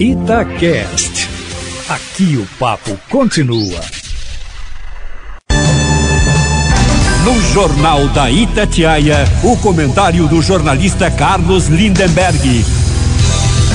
[0.00, 1.28] Itacast.
[1.88, 3.80] Aqui o papo continua.
[7.24, 12.64] No Jornal da Itatiaia, o comentário do jornalista Carlos Lindenberg.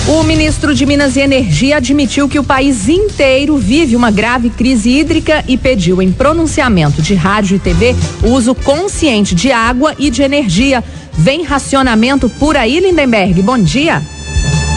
[0.08, 4.92] O ministro de Minas e Energia admitiu que o país inteiro vive uma grave crise
[4.92, 7.94] hídrica e pediu em pronunciamento de rádio e TV
[8.24, 10.82] o uso consciente de água e de energia.
[11.12, 13.42] Vem racionamento por aí, Lindenberg.
[13.42, 14.02] Bom dia.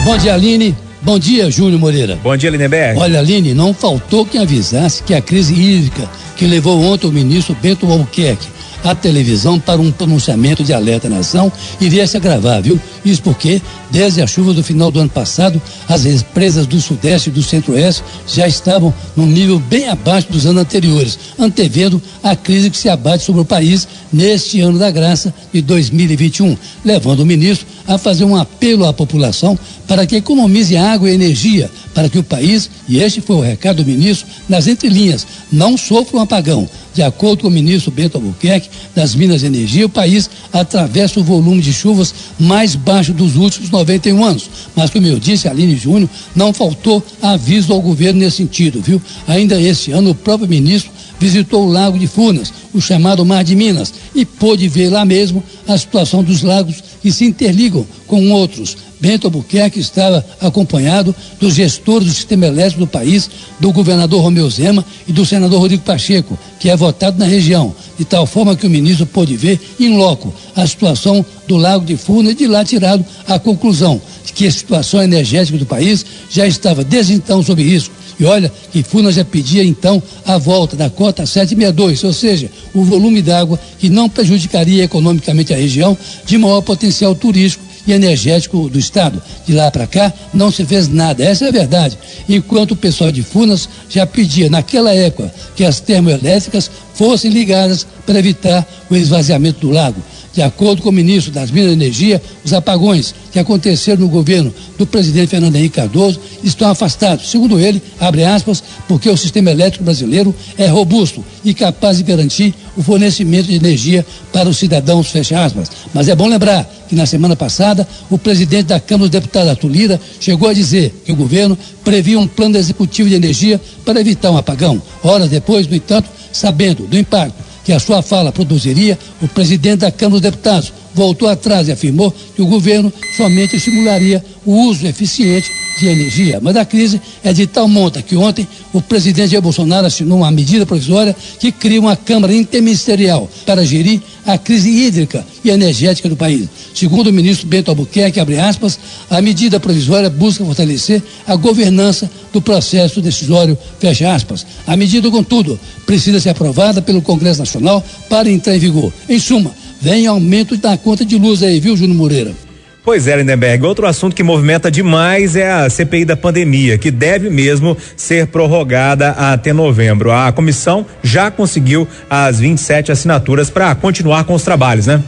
[0.03, 0.86] Bom dia, Aline.
[1.07, 2.19] Bom dia, Júnior Moreira.
[2.21, 2.99] Bom dia, Lindenberg.
[2.99, 7.55] Olha, Aline, não faltou quem avisasse que a crise hídrica que levou ontem o ministro
[7.61, 8.45] Bento Albuquerque
[8.83, 11.49] à televisão para um pronunciamento de alerta na nação
[11.79, 12.77] iria se agravar, viu?
[13.05, 17.31] Isso porque, desde a chuva do final do ano passado, as represas do Sudeste e
[17.31, 22.77] do Centro-Oeste já estavam num nível bem abaixo dos anos anteriores, antevendo a crise que
[22.77, 27.97] se abate sobre o país neste ano da graça de 2021, levando o ministro a
[27.97, 32.69] fazer um apelo à população para que economize água e energia, para que o país,
[32.87, 36.69] e este foi o recado do ministro, nas entrelinhas, não sofra um apagão.
[36.93, 41.23] De acordo com o ministro Bento Albuquerque, das Minas de Energia, o país atravessa o
[41.23, 44.49] volume de chuvas mais baixo dos últimos 91 anos.
[44.75, 49.01] Mas, como eu disse, Aline Júnior, não faltou aviso ao governo nesse sentido, viu?
[49.27, 53.55] Ainda este ano, o próprio ministro visitou o Lago de Furnas, o chamado Mar de
[53.55, 58.75] Minas, e pôde ver lá mesmo a situação dos lagos que se interligam com outros.
[58.99, 63.29] Bento Albuquerque estava acompanhado dos gestores do sistema elétrico do país,
[63.61, 68.03] do governador Romeu Zema e do senador Rodrigo Pacheco, que é votado na região, de
[68.03, 72.33] tal forma que o ministro pôde ver em loco a situação do Lago de Furnas
[72.33, 76.83] e de lá tirado a conclusão de que a situação energética do país já estava
[76.83, 81.25] desde então sob risco e olha que Furnas já pedia então a volta da cota
[81.25, 87.13] 762, ou seja, o volume d'água que não prejudicaria economicamente a região de maior potencial
[87.13, 89.21] turístico e energético do Estado.
[89.45, 91.23] De lá para cá, não se fez nada.
[91.23, 91.97] Essa é a verdade.
[92.27, 98.19] Enquanto o pessoal de Furnas já pedia, naquela época, que as termoelétricas fossem ligadas para
[98.19, 100.01] evitar o esvaziamento do lago.
[100.37, 104.53] De acordo com o ministro das Minas e Energia, os apagões que aconteceram no governo
[104.77, 107.31] do presidente Fernando Henrique Cardoso estão afastados.
[107.31, 112.53] Segundo ele, abre aspas, porque o sistema elétrico brasileiro é robusto e capaz de garantir
[112.75, 115.71] o fornecimento de energia para os cidadãos, fecha aspas.
[115.91, 119.71] Mas é bom lembrar que na semana passada o presidente da Câmara dos Deputados, Arthur
[119.71, 124.29] Lira, chegou a dizer que o governo previa um plano executivo de energia para evitar
[124.29, 124.79] um apagão.
[125.01, 129.91] Horas depois, no entanto, sabendo do impacto que a sua fala produziria, o presidente da
[129.91, 135.51] Câmara dos Deputados voltou atrás e afirmou que o governo somente estimularia o uso eficiente
[135.79, 136.39] de energia.
[136.41, 140.31] Mas a crise é de tal monta que ontem o presidente Jair Bolsonaro assinou uma
[140.31, 146.15] medida provisória que cria uma Câmara interministerial para gerir a crise hídrica e energética do
[146.15, 146.49] país.
[146.73, 152.41] Segundo o ministro Bento Albuquerque, abre aspas, a medida provisória busca fortalecer a governança do
[152.41, 154.45] processo decisório, fecha aspas.
[154.65, 158.91] A medida, contudo, precisa ser aprovada pelo Congresso Nacional para entrar em vigor.
[159.07, 162.47] Em suma, vem aumento da conta de luz aí, viu, Júnior Moreira?
[162.87, 163.65] Pois é, Lindenberg.
[163.65, 169.09] Outro assunto que movimenta demais é a CPI da pandemia, que deve mesmo ser prorrogada
[169.09, 170.09] até novembro.
[170.09, 175.03] A comissão já conseguiu as 27 assinaturas para continuar com os trabalhos, né?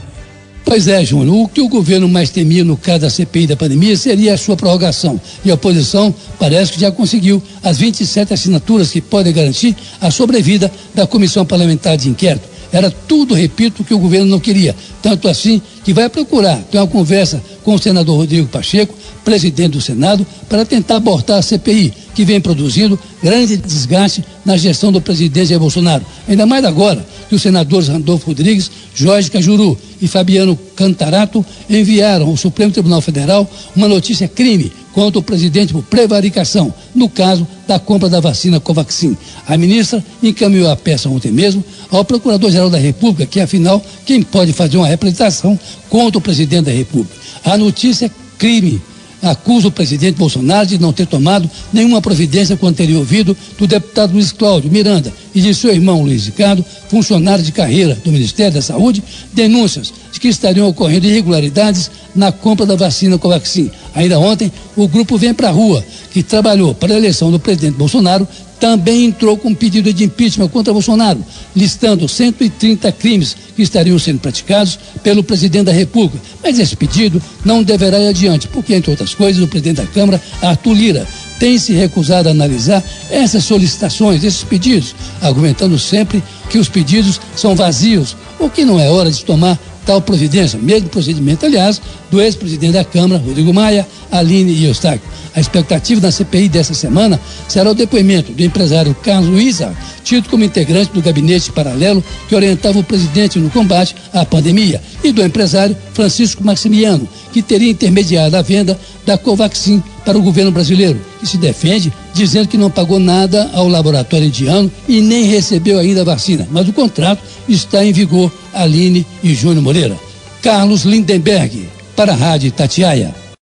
[0.66, 1.38] Pois é, Júnior.
[1.38, 4.58] O que o governo mais temia no caso da CPI da pandemia seria a sua
[4.58, 5.18] prorrogação.
[5.46, 10.70] E a oposição parece que já conseguiu as 27 assinaturas que podem garantir a sobrevida
[10.94, 12.49] da comissão parlamentar de inquérito.
[12.72, 14.76] Era tudo, repito, que o governo não queria.
[15.02, 18.94] Tanto assim que vai procurar ter uma conversa com o senador Rodrigo Pacheco,
[19.26, 24.92] presidente do Senado, para tentar abortar a CPI, que vem produzindo grande desgaste na gestão
[24.92, 26.06] do presidente Jair Bolsonaro.
[26.28, 32.38] Ainda mais agora que os senadores Randolfo Rodrigues, Jorge Cajuru e Fabiano Cantarato enviaram ao
[32.38, 38.10] Supremo Tribunal Federal uma notícia crime contra o presidente por prevaricação, no caso da compra
[38.10, 39.16] da vacina Covaxin.
[39.48, 44.54] A ministra encaminhou a peça ontem mesmo ao Procurador-Geral da República, que afinal, quem pode
[44.54, 47.16] fazer uma representação contra o presidente da República.
[47.44, 48.82] A notícia é crime
[49.22, 54.14] acusa o presidente Bolsonaro de não ter tomado nenhuma providência quando teria ouvido do deputado
[54.14, 58.62] Luiz Cláudio Miranda e de seu irmão Luiz Ricardo, funcionário de carreira do Ministério da
[58.62, 63.70] Saúde, denúncias de que estariam ocorrendo irregularidades na compra da vacina Covaxin.
[63.94, 68.28] Ainda ontem, o grupo Vem Pra Rua, que trabalhou para a eleição do presidente Bolsonaro,
[68.60, 71.24] também entrou com um pedido de impeachment contra Bolsonaro,
[71.56, 76.24] listando 130 crimes que estariam sendo praticados pelo presidente da República.
[76.44, 80.22] Mas esse pedido não deverá ir adiante, porque, entre outras coisas, o presidente da Câmara,
[80.42, 81.08] Arthur Lira,
[81.40, 87.56] tem se recusado a analisar essas solicitações, esses pedidos, argumentando sempre que os pedidos são
[87.56, 89.58] vazios ou que não é hora de tomar
[89.90, 91.82] tal providência, mesmo procedimento, aliás,
[92.12, 95.02] do ex-presidente da Câmara, Rodrigo Maia, Aline e Eustáquio.
[95.36, 100.44] A expectativa da CPI dessa semana será o depoimento do empresário Carlos Luiza, tido como
[100.44, 105.76] integrante do gabinete paralelo que orientava o presidente no combate à pandemia, e do empresário
[105.96, 111.38] Francisco Maximiano, que teria intermediado a venda da Covaxin para o governo brasileiro, que se
[111.38, 116.48] defende dizendo que não pagou nada ao laboratório indiano e nem recebeu ainda a vacina.
[116.50, 118.32] Mas o contrato está em vigor.
[118.52, 119.96] Aline e Júnior Moreira.
[120.42, 123.14] Carlos Lindenberg, para a Rádio Tatiaia.